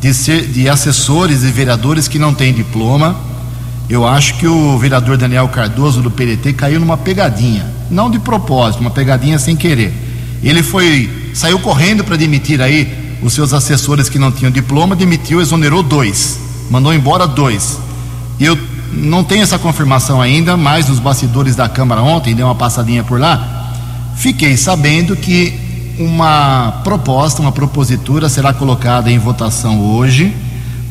[0.00, 3.14] de, ser, de assessores e vereadores que não têm diploma.
[3.88, 8.80] Eu acho que o vereador Daniel Cardoso do PDT caiu numa pegadinha, não de propósito,
[8.80, 9.92] uma pegadinha sem querer.
[10.42, 15.40] Ele foi, saiu correndo para demitir aí os seus assessores que não tinham diploma, demitiu,
[15.40, 17.78] exonerou dois, mandou embora dois.
[18.40, 18.58] Eu
[18.96, 23.20] não tenho essa confirmação ainda, mas nos bastidores da Câmara ontem, dei uma passadinha por
[23.20, 23.72] lá,
[24.16, 25.52] fiquei sabendo que
[25.98, 30.34] uma proposta, uma propositura será colocada em votação hoje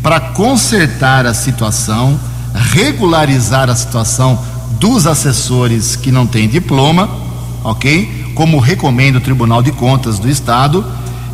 [0.02, 2.20] para consertar a situação,
[2.54, 4.40] regularizar a situação
[4.80, 7.10] dos assessores que não têm diploma,
[7.64, 8.32] ok?
[8.36, 10.86] Como recomenda o Tribunal de Contas do Estado,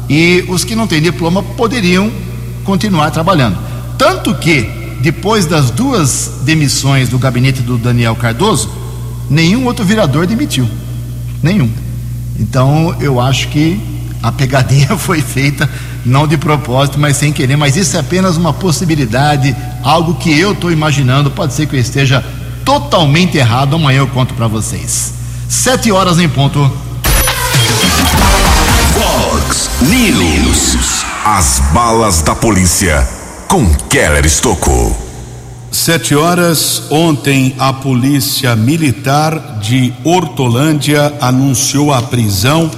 [0.08, 2.12] e os que não têm diploma poderiam
[2.64, 3.58] continuar trabalhando.
[3.98, 8.70] Tanto que depois das duas demissões do gabinete do Daniel Cardoso,
[9.30, 10.68] nenhum outro vereador demitiu.
[11.42, 11.70] Nenhum.
[12.38, 13.80] Então, eu acho que
[14.22, 15.70] a pegadinha foi feita
[16.06, 17.56] não de propósito, mas sem querer.
[17.56, 21.32] Mas isso é apenas uma possibilidade, algo que eu estou imaginando.
[21.32, 22.24] Pode ser que eu esteja
[22.66, 23.76] totalmente errado.
[23.76, 25.14] Amanhã eu conto para vocês.
[25.48, 26.60] Sete horas em ponto.
[28.94, 31.06] Fox News.
[31.26, 33.19] As balas da polícia
[33.50, 34.96] com Keller Estocou.
[35.72, 42.70] Sete horas, ontem a polícia militar de Hortolândia anunciou a prisão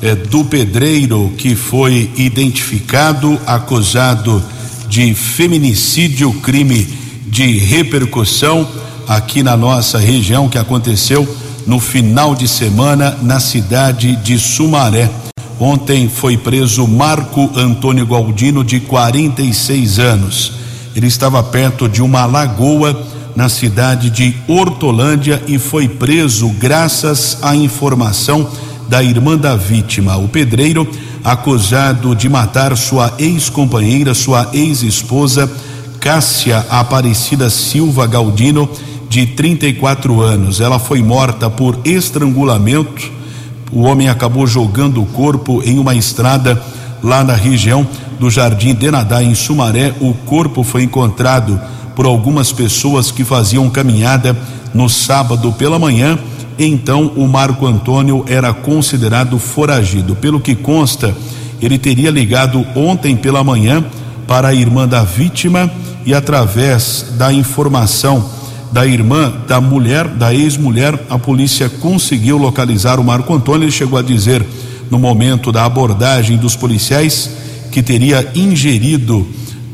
[0.00, 4.42] eh, do pedreiro que foi identificado, acusado
[4.88, 6.84] de feminicídio, crime
[7.26, 8.66] de repercussão
[9.06, 11.28] aqui na nossa região que aconteceu
[11.66, 15.25] no final de semana na cidade de Sumaré.
[15.58, 20.52] Ontem foi preso Marco Antônio Galdino, de 46 anos.
[20.94, 27.56] Ele estava perto de uma lagoa na cidade de Hortolândia e foi preso graças à
[27.56, 28.46] informação
[28.86, 30.16] da irmã da vítima.
[30.18, 30.86] O pedreiro,
[31.24, 35.50] acusado de matar sua ex-companheira, sua ex-esposa,
[36.00, 38.68] Cássia Aparecida Silva Galdino,
[39.08, 40.60] de 34 anos.
[40.60, 43.15] Ela foi morta por estrangulamento
[43.72, 46.60] o homem acabou jogando o corpo em uma estrada
[47.02, 47.86] lá na região
[48.18, 49.92] do Jardim Denadá, em Sumaré.
[50.00, 51.60] O corpo foi encontrado
[51.94, 54.36] por algumas pessoas que faziam caminhada
[54.72, 56.18] no sábado pela manhã.
[56.58, 60.16] Então, o Marco Antônio era considerado foragido.
[60.16, 61.14] Pelo que consta,
[61.60, 63.84] ele teria ligado ontem pela manhã
[64.26, 65.70] para a irmã da vítima
[66.04, 68.24] e, através da informação
[68.72, 73.64] da irmã da mulher, da ex-mulher, a polícia conseguiu localizar o Marco Antônio.
[73.64, 74.44] Ele chegou a dizer,
[74.90, 77.30] no momento da abordagem dos policiais,
[77.70, 79.26] que teria ingerido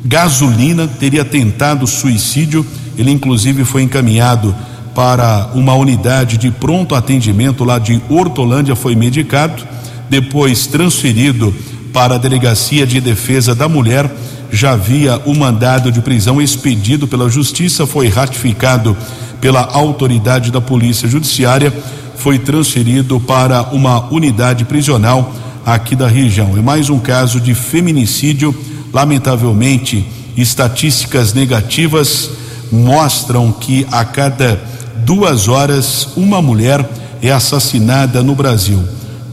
[0.04, 2.66] gasolina, teria tentado suicídio.
[2.96, 4.54] Ele, inclusive, foi encaminhado
[4.94, 9.62] para uma unidade de pronto atendimento lá de Hortolândia, foi medicado,
[10.10, 11.54] depois transferido
[11.92, 14.10] para a Delegacia de Defesa da Mulher
[14.52, 18.94] já havia o mandado de prisão expedido pela Justiça, foi ratificado
[19.40, 21.72] pela autoridade da Polícia Judiciária,
[22.16, 25.34] foi transferido para uma unidade prisional
[25.64, 26.56] aqui da região.
[26.56, 28.54] É mais um caso de feminicídio.
[28.92, 32.30] Lamentavelmente, estatísticas negativas
[32.70, 34.60] mostram que a cada
[34.98, 36.86] duas horas uma mulher
[37.22, 38.82] é assassinada no Brasil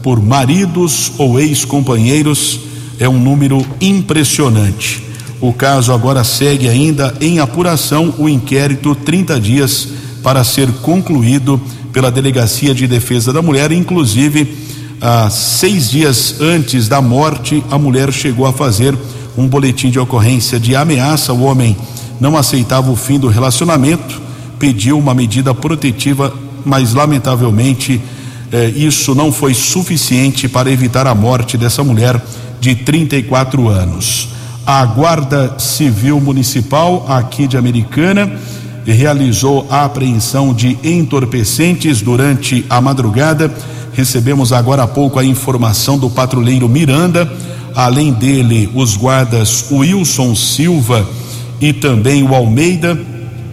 [0.02, 2.60] por maridos ou ex-companheiros.
[2.98, 5.09] É um número impressionante.
[5.40, 9.88] O caso agora segue ainda em apuração, o inquérito 30 dias
[10.22, 11.60] para ser concluído
[11.92, 14.54] pela Delegacia de Defesa da Mulher, inclusive
[15.00, 18.94] ah, seis dias antes da morte, a mulher chegou a fazer
[19.36, 21.32] um boletim de ocorrência de ameaça.
[21.32, 21.74] O homem
[22.20, 24.20] não aceitava o fim do relacionamento,
[24.58, 26.34] pediu uma medida protetiva,
[26.66, 27.98] mas lamentavelmente
[28.52, 32.22] eh, isso não foi suficiente para evitar a morte dessa mulher
[32.60, 34.39] de 34 anos.
[34.66, 38.30] A Guarda Civil Municipal aqui de Americana
[38.86, 43.52] realizou a apreensão de entorpecentes durante a madrugada.
[43.92, 47.30] Recebemos agora há pouco a informação do patrulheiro Miranda,
[47.74, 51.06] além dele, os guardas Wilson Silva
[51.60, 52.98] e também o Almeida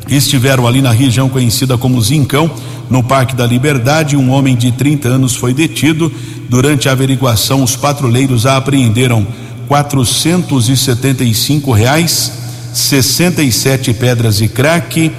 [0.08, 2.50] estiveram ali na região conhecida como Zincão,
[2.90, 4.16] no Parque da Liberdade.
[4.16, 6.12] Um homem de 30 anos foi detido.
[6.50, 9.28] Durante a averiguação, os patrulheiros apreenderam
[9.68, 12.32] 475 reais,
[12.74, 15.12] 67 pedras de crack,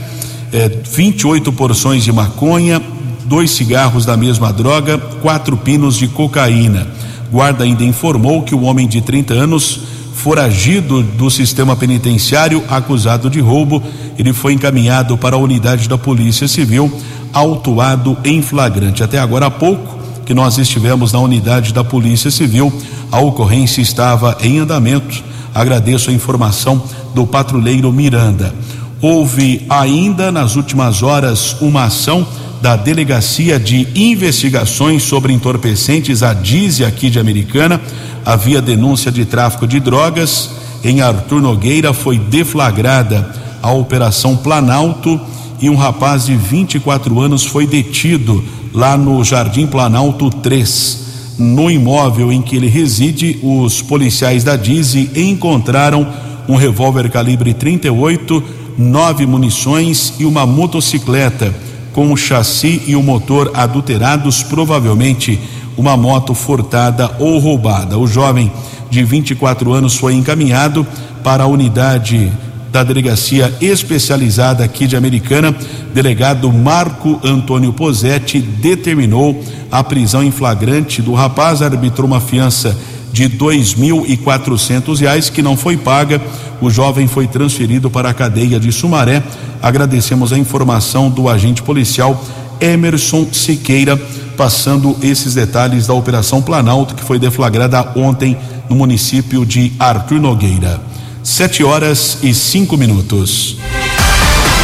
[0.53, 2.81] eh, 28 porções de maconha,
[3.27, 6.87] dois cigarros da mesma droga, quatro pinos de cocaína.
[7.31, 9.81] Guarda ainda informou que o homem de 30 anos,
[10.15, 13.83] foragido do sistema penitenciário, acusado de roubo,
[14.19, 16.91] ele foi encaminhado para a unidade da Polícia Civil,
[17.33, 19.05] autuado em flagrante.
[19.05, 19.98] Até agora há pouco
[20.29, 22.71] que nós estivemos na unidade da Polícia Civil,
[23.11, 25.25] a ocorrência estava em andamento.
[25.55, 26.83] Agradeço a informação
[27.15, 28.55] do patrulheiro Miranda.
[29.01, 32.29] Houve ainda nas últimas horas uma ação
[32.61, 37.81] da Delegacia de Investigações sobre Entorpecentes, a DIZE aqui de Americana.
[38.23, 40.51] Havia denúncia de tráfico de drogas.
[40.85, 45.19] Em Arthur Nogueira foi deflagrada a Operação Planalto
[45.61, 51.07] e um rapaz de 24 anos foi detido lá no Jardim Planalto 3.
[51.39, 56.07] No imóvel em que ele reside, os policiais da DIZE encontraram
[56.49, 58.43] um revólver calibre 38,
[58.77, 61.55] nove munições e uma motocicleta
[61.93, 65.39] com o chassi e o motor adulterados, provavelmente
[65.77, 67.99] uma moto furtada ou roubada.
[67.99, 68.51] O jovem
[68.91, 70.87] de 24 anos foi encaminhado
[71.23, 72.33] para a unidade
[72.79, 75.53] da delegacia especializada aqui de Americana.
[75.93, 82.79] Delegado Marco Antônio Posetti determinou a prisão em flagrante do rapaz, arbitrou uma fiança
[83.13, 86.21] de dois mil e quatrocentos reais que não foi paga.
[86.61, 89.25] O jovem foi transferido para a cadeia de Sumaré.
[89.61, 92.25] Agradecemos a informação do agente policial
[92.61, 93.97] Emerson Siqueira,
[94.37, 98.37] passando esses detalhes da Operação Planalto que foi deflagrada ontem
[98.71, 100.88] no município de Arthur Nogueira.
[101.29, 103.59] Sete horas e cinco minutos.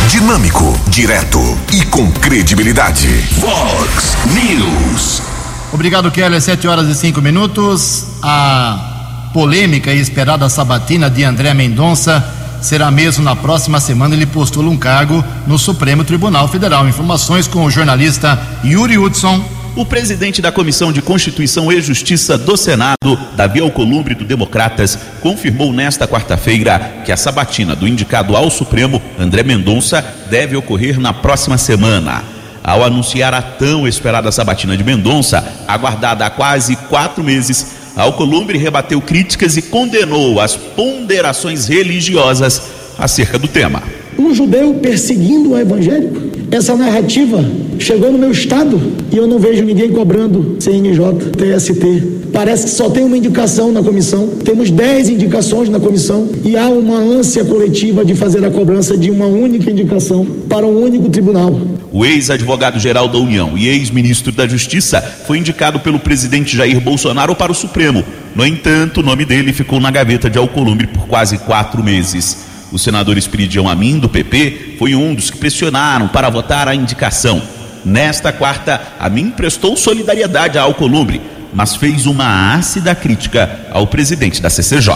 [0.09, 1.39] Dinâmico, direto
[1.71, 3.07] e com credibilidade.
[3.39, 5.23] Vox News.
[5.71, 6.41] Obrigado, Keller.
[6.41, 8.07] Sete horas e cinco minutos.
[8.23, 12.25] A polêmica e esperada sabatina de André Mendonça
[12.63, 14.15] será mesmo na próxima semana.
[14.15, 16.89] Ele postula um cargo no Supremo Tribunal Federal.
[16.89, 19.45] Informações com o jornalista Yuri Hudson.
[19.77, 25.73] O presidente da Comissão de Constituição e Justiça do Senado, Davi Alcolumbre do Democratas, confirmou
[25.73, 31.59] nesta quarta-feira que a sabatina do indicado ao Supremo, André Mendonça, deve ocorrer na próxima
[31.59, 32.23] semana.
[32.63, 39.01] Ao anunciar a tão esperada sabatina de Mendonça, aguardada há quase quatro meses, Alcolumbre rebateu
[39.01, 42.63] críticas e condenou as ponderações religiosas
[42.97, 43.83] acerca do tema.
[44.17, 46.44] Um judeu perseguindo o evangélico?
[46.55, 47.45] Essa narrativa
[47.81, 52.31] chegou no meu estado e eu não vejo ninguém cobrando CNJ, TST.
[52.33, 54.29] Parece que só tem uma indicação na comissão.
[54.45, 59.11] Temos 10 indicações na comissão e há uma ânsia coletiva de fazer a cobrança de
[59.11, 61.61] uma única indicação para um único tribunal.
[61.91, 67.51] O ex-advogado-geral da União e ex-ministro da Justiça foi indicado pelo presidente Jair Bolsonaro para
[67.51, 68.05] o Supremo.
[68.33, 72.54] No entanto, o nome dele ficou na gaveta de Alcolumbre por quase quatro meses.
[72.75, 77.41] O senador Espiridião Amin, do PP, foi um dos que pressionaram para votar a indicação.
[77.85, 81.21] Nesta quarta, Amin prestou solidariedade a Alcolumbre,
[81.53, 84.93] mas fez uma ácida crítica ao presidente da CCJ.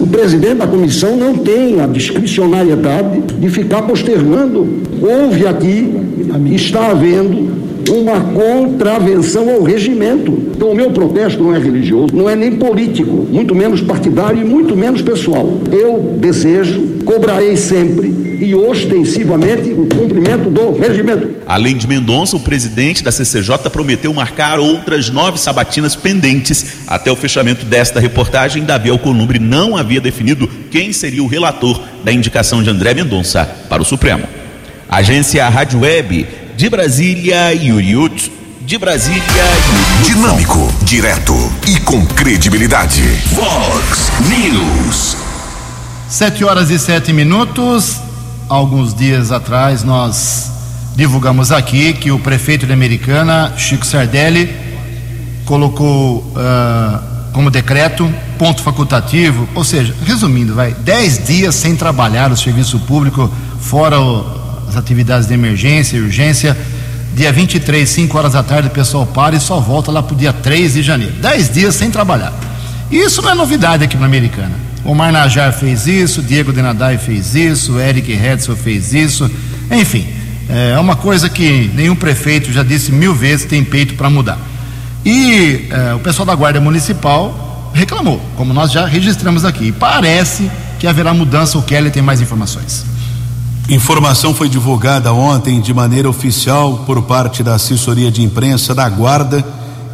[0.00, 4.82] O presidente da comissão não tem a discricionariedade de ficar postergando.
[5.00, 5.94] Houve aqui,
[6.52, 10.52] está havendo uma contravenção ao regimento.
[10.54, 14.44] Então, o meu protesto não é religioso, não é nem político, muito menos partidário e
[14.44, 15.60] muito menos pessoal.
[15.70, 21.28] Eu desejo, cobrarei sempre e ostensivamente o cumprimento do regimento.
[21.46, 26.78] Além de Mendonça, o presidente da CCJ prometeu marcar outras nove sabatinas pendentes.
[26.86, 32.12] Até o fechamento desta reportagem, Davi Alcolumbre não havia definido quem seria o relator da
[32.12, 34.24] indicação de André Mendonça para o Supremo.
[34.88, 38.30] Agência Rádio Web de Brasília, Yuri Hudson.
[38.60, 40.14] De Brasília, Yuri Hudson.
[40.14, 41.34] Dinâmico, direto
[41.66, 43.02] e com credibilidade.
[43.32, 45.16] Vox News.
[46.08, 48.00] Sete horas e sete minutos.
[48.48, 50.50] Alguns dias atrás nós
[50.94, 54.54] divulgamos aqui que o prefeito de Americana, Chico Sardelli,
[55.46, 62.36] colocou uh, como decreto ponto facultativo, ou seja, resumindo, vai, dez dias sem trabalhar o
[62.36, 64.41] serviço público, fora o,
[64.72, 66.56] as atividades de emergência e urgência.
[67.14, 70.16] Dia 23, 5 horas da tarde, o pessoal para e só volta lá para o
[70.16, 71.12] dia 3 de janeiro.
[71.20, 72.32] 10 dias sem trabalhar.
[72.90, 74.54] Isso não é novidade aqui na Americana.
[74.84, 79.30] O Najar fez isso, Diego Denadai fez isso, Eric Hetzel fez isso.
[79.70, 80.06] Enfim,
[80.48, 84.38] é uma coisa que nenhum prefeito já disse mil vezes tem peito para mudar.
[85.04, 89.68] E eh, o pessoal da Guarda Municipal reclamou, como nós já registramos aqui.
[89.68, 91.58] E parece que haverá mudança.
[91.58, 92.91] O Kelly tem mais informações.
[93.68, 99.46] Informação foi divulgada ontem de maneira oficial por parte da assessoria de imprensa da Guarda,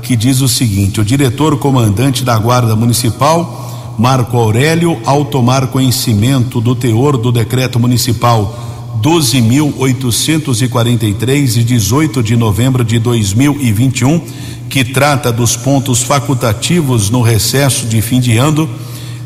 [0.03, 6.63] que diz o seguinte: o diretor comandante da Guarda Municipal, Marco Aurélio, ao tomar conhecimento
[6.63, 8.59] do teor do decreto municipal
[9.03, 14.23] 12.843, de 18 de novembro de 2021,
[14.69, 18.67] que trata dos pontos facultativos no recesso de fim de ano,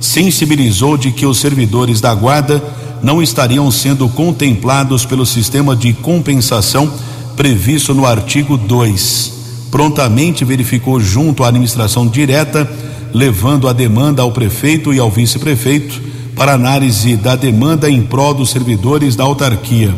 [0.00, 6.92] sensibilizou de que os servidores da Guarda não estariam sendo contemplados pelo sistema de compensação
[7.36, 9.32] previsto no artigo 2.
[9.70, 12.70] Prontamente verificou junto à administração direta,
[13.12, 16.00] levando a demanda ao prefeito e ao vice-prefeito
[16.36, 19.94] para análise da demanda em prol dos servidores da autarquia.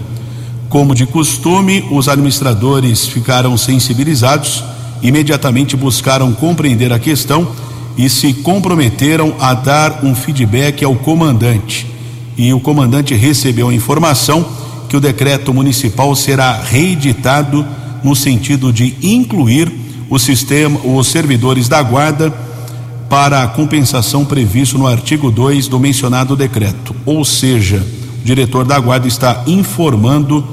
[0.69, 4.65] Como de costume, os administradores ficaram sensibilizados,
[5.03, 7.47] imediatamente buscaram compreender a questão
[7.97, 11.94] e se comprometeram a dar um feedback ao comandante.
[12.37, 14.47] E o comandante recebeu a informação
[14.89, 17.65] que o decreto municipal será reeditado
[18.03, 19.73] no sentido de incluir
[20.11, 22.33] o sistema, os servidores da guarda
[23.09, 26.95] para a compensação previsto no artigo 2 do mencionado decreto.
[27.07, 27.85] Ou seja,
[28.23, 30.45] o diretor da Guarda está informando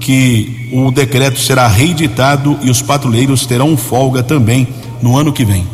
[0.00, 4.68] que o decreto será reeditado e os patrulheiros terão folga também
[5.02, 5.66] no ano que vem.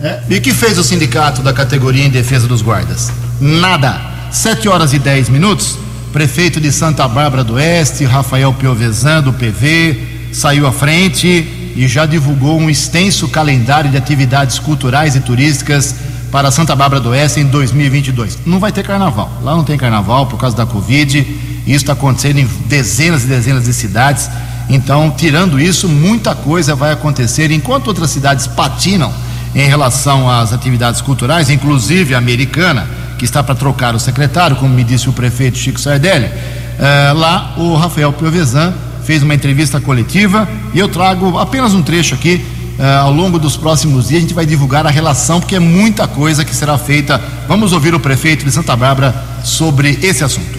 [0.00, 3.10] É, e o que fez o sindicato da categoria em defesa dos guardas?
[3.40, 4.11] Nada.
[4.32, 5.78] Sete horas e dez minutos,
[6.10, 12.06] prefeito de Santa Bárbara do Oeste, Rafael Piovesan, do PV, saiu à frente e já
[12.06, 15.94] divulgou um extenso calendário de atividades culturais e turísticas
[16.30, 18.38] para Santa Bárbara do Oeste em 2022.
[18.46, 19.30] Não vai ter carnaval.
[19.42, 21.18] Lá não tem carnaval por causa da Covid.
[21.66, 24.30] Isso está acontecendo em dezenas e dezenas de cidades.
[24.66, 27.50] Então, tirando isso, muita coisa vai acontecer.
[27.50, 29.12] Enquanto outras cidades patinam
[29.54, 34.74] em relação às atividades culturais, inclusive a americana, que está para trocar o secretário, como
[34.74, 40.48] me disse o prefeito Chico Sardelli, eh, lá o Rafael Piovesan fez uma entrevista coletiva
[40.74, 42.44] e eu trago apenas um trecho aqui.
[42.78, 46.08] Uh, ao longo dos próximos dias a gente vai divulgar a relação, porque é muita
[46.08, 47.20] coisa que será feita.
[47.46, 49.14] Vamos ouvir o prefeito de Santa Bárbara
[49.44, 50.58] sobre esse assunto.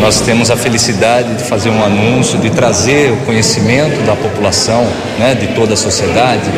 [0.00, 4.84] Nós temos a felicidade de fazer um anúncio, de trazer o conhecimento da população,
[5.18, 6.50] né, de toda a sociedade,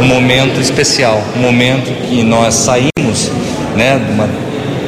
[0.00, 3.32] um momento especial, um momento que nós saímos
[3.74, 4.28] né, de uma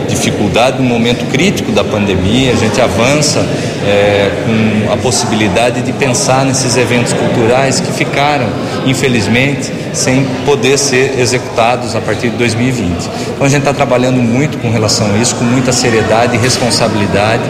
[0.09, 3.41] dificuldade, um momento crítico da pandemia, a gente avança
[3.87, 8.47] é, com a possibilidade de pensar nesses eventos culturais que ficaram,
[8.87, 12.91] infelizmente, sem poder ser executados a partir de 2020.
[13.35, 17.43] Então a gente está trabalhando muito com relação a isso, com muita seriedade e responsabilidade,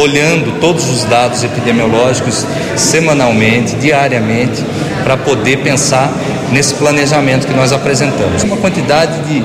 [0.00, 2.46] olhando todos os dados epidemiológicos
[2.76, 4.62] semanalmente, diariamente,
[5.02, 6.12] para poder pensar
[6.52, 8.42] nesse planejamento que nós apresentamos.
[8.42, 9.42] Uma quantidade de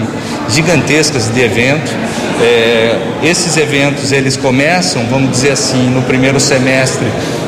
[0.49, 1.93] gigantescas de eventos
[2.41, 7.05] é, esses eventos eles começam, vamos dizer assim, no primeiro semestre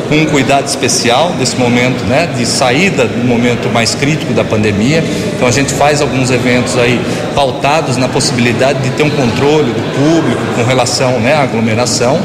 [0.07, 5.03] com um cuidado especial desse momento, né, de saída do momento mais crítico da pandemia.
[5.35, 7.01] Então a gente faz alguns eventos aí
[7.33, 12.19] pautados na possibilidade de ter um controle do público com relação, né, à aglomeração,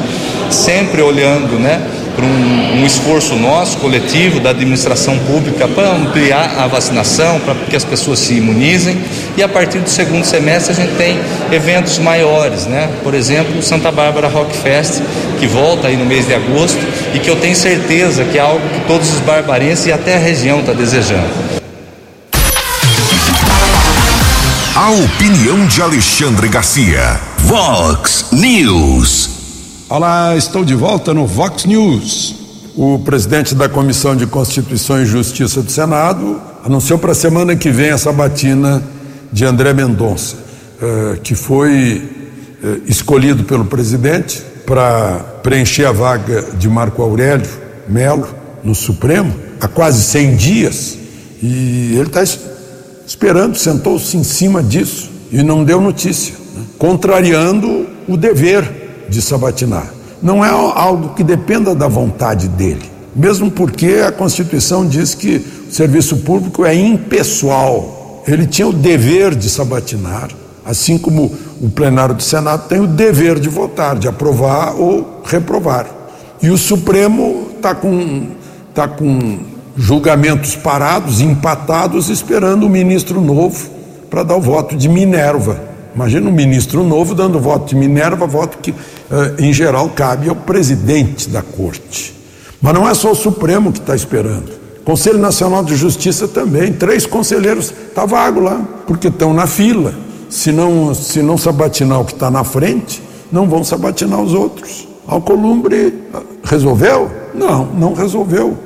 [0.51, 1.81] sempre olhando, né,
[2.15, 7.75] para um, um, esforço nosso, coletivo, da administração pública, para ampliar a vacinação, para que
[7.75, 9.01] as pessoas se imunizem.
[9.37, 11.19] E a partir do segundo semestre a gente tem
[11.51, 12.89] eventos maiores, né?
[13.03, 15.01] Por exemplo, Santa Bárbara Rock Fest,
[15.39, 16.79] que volta aí no mês de agosto
[17.13, 20.19] e que eu tenho certeza que é algo que todos os barbarenses e até a
[20.19, 21.61] região está desejando.
[24.75, 27.19] A opinião de Alexandre Garcia.
[27.39, 29.40] Vox News.
[29.91, 32.33] Olá, estou de volta no Vox News.
[32.77, 37.69] O presidente da Comissão de Constituição e Justiça do Senado anunciou para a semana que
[37.69, 38.81] vem a sabatina
[39.33, 40.37] de André Mendonça,
[40.81, 42.09] eh, que foi
[42.63, 47.49] eh, escolhido pelo presidente para preencher a vaga de Marco Aurélio
[47.85, 48.29] Melo
[48.63, 50.97] no Supremo há quase 100 dias
[51.43, 52.23] e ele está
[53.05, 56.63] esperando, sentou-se em cima disso e não deu notícia, né?
[56.79, 58.80] contrariando o dever
[59.11, 59.93] de sabatinar.
[60.23, 65.71] Não é algo que dependa da vontade dele, mesmo porque a Constituição diz que o
[65.71, 68.23] serviço público é impessoal.
[68.25, 70.29] Ele tinha o dever de sabatinar,
[70.65, 75.87] assim como o plenário do Senado tem o dever de votar, de aprovar ou reprovar.
[76.41, 78.27] E o Supremo está com,
[78.73, 79.39] tá com
[79.75, 83.69] julgamentos parados, empatados, esperando o ministro novo
[84.09, 85.70] para dar o voto de Minerva.
[85.93, 90.35] Imagina um ministro novo dando voto de Minerva, voto que, eh, em geral, cabe ao
[90.35, 92.15] presidente da corte.
[92.61, 94.51] Mas não é só o Supremo que está esperando.
[94.85, 99.93] Conselho Nacional de Justiça também, três conselheiros, está vago lá, porque estão na fila.
[100.29, 104.87] Se não, se não sabatinar o que está na frente, não vão sabatinar os outros.
[105.07, 105.93] Alcolumbre
[106.43, 107.11] resolveu?
[107.33, 108.57] Não, não resolveu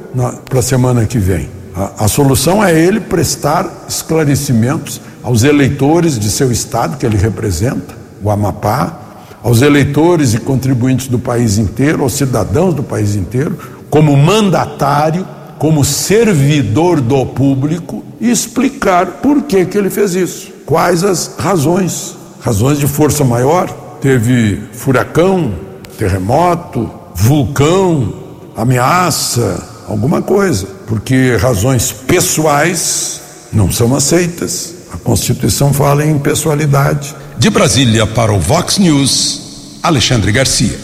[0.50, 1.50] para a semana que vem.
[1.76, 7.96] A, a solução é ele prestar esclarecimentos aos eleitores de seu estado, que ele representa,
[8.22, 9.00] o Amapá,
[9.42, 13.58] aos eleitores e contribuintes do país inteiro, aos cidadãos do país inteiro,
[13.90, 20.52] como mandatário, como servidor do público, e explicar por que, que ele fez isso.
[20.64, 22.16] Quais as razões?
[22.40, 23.68] Razões de força maior?
[24.00, 25.56] Teve furacão,
[25.98, 28.14] terremoto, vulcão,
[28.56, 33.22] ameaça, alguma coisa, porque razões pessoais
[33.52, 34.75] não são aceitas.
[35.06, 37.16] A Constituição fala em pessoalidade.
[37.38, 40.80] De Brasília para o Vox News, Alexandre Garcia.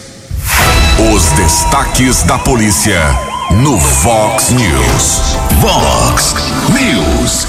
[1.12, 3.00] Os destaques da polícia
[3.50, 5.20] no Vox News.
[5.60, 6.36] Vox
[6.72, 7.48] News.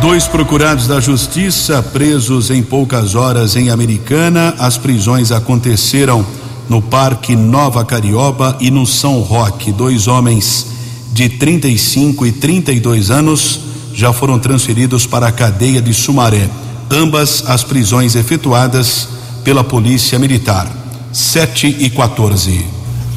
[0.00, 4.56] Dois procurados da justiça presos em poucas horas em Americana.
[4.58, 6.26] As prisões aconteceram
[6.68, 9.70] no Parque Nova Carioba e no São Roque.
[9.70, 10.66] Dois homens
[11.12, 13.67] de 35 e 32 anos
[13.98, 16.48] já foram transferidos para a cadeia de Sumaré.
[16.88, 19.08] Ambas as prisões efetuadas
[19.42, 20.68] pela Polícia Militar.
[21.12, 22.64] 7 e 14.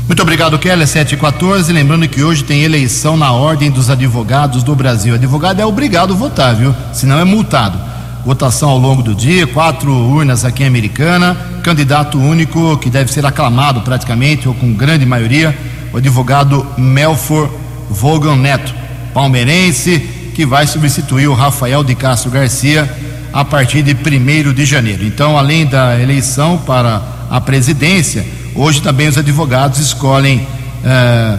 [0.08, 0.88] Muito obrigado, Kelly.
[0.88, 1.72] 7 e 14.
[1.72, 5.14] Lembrando que hoje tem eleição na Ordem dos Advogados do Brasil.
[5.14, 6.74] Advogado é obrigado a votar, viu?
[6.92, 7.78] Senão é multado
[8.26, 13.24] votação ao longo do dia, quatro urnas aqui em Americana, candidato único que deve ser
[13.24, 15.56] aclamado praticamente, ou com grande maioria,
[15.94, 17.50] o advogado Melfor
[17.90, 18.74] Vogan Neto,
[19.12, 22.92] palmeirense, que vai substituir o Rafael de Castro Garcia
[23.32, 25.06] a partir de 1 de janeiro.
[25.06, 28.26] Então, além da eleição para a presidência,
[28.56, 30.48] hoje também os advogados escolhem
[30.84, 31.38] eh,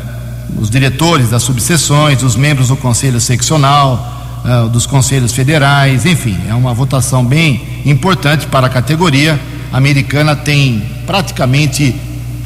[0.57, 6.55] os diretores das subseções, os membros do conselho seccional, uh, dos conselhos federais, enfim, é
[6.55, 9.41] uma votação bem importante para a categoria.
[9.73, 11.97] A americana tem praticamente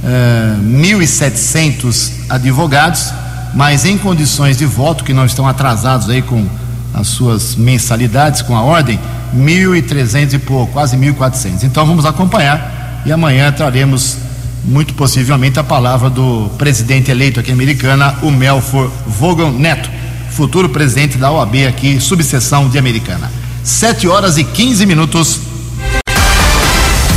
[0.02, 3.12] uh, 1.700 advogados,
[3.56, 6.46] mas em condições de voto, que não estão atrasados aí com
[6.94, 9.00] as suas mensalidades, com a ordem,
[9.36, 11.64] 1.300 e pouco, quase 1.400.
[11.64, 14.18] Então vamos acompanhar e amanhã traremos
[14.64, 19.90] muito possivelmente a palavra do presidente eleito aqui americana, o Melfor Vogan Neto
[20.36, 23.32] futuro presidente da OAB aqui, subseção de Americana.
[23.64, 25.40] 7 horas e 15 minutos.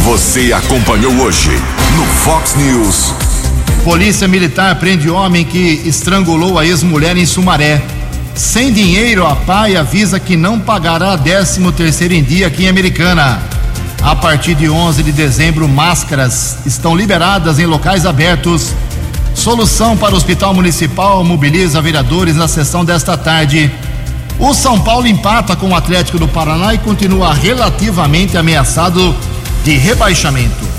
[0.06, 1.52] Você acompanhou hoje
[1.98, 3.29] no Fox News.
[3.90, 7.82] Polícia Militar prende homem que estrangulou a ex-mulher em Sumaré.
[8.36, 13.42] Sem dinheiro, a pai avisa que não pagará 13 terceiro em dia aqui em Americana.
[14.04, 18.76] A partir de 11 de dezembro, máscaras estão liberadas em locais abertos
[19.34, 23.72] Solução para o Hospital Municipal mobiliza vereadores na sessão desta tarde.
[24.38, 29.16] O São Paulo empata com o Atlético do Paraná e continua relativamente ameaçado
[29.64, 30.79] de rebaixamento.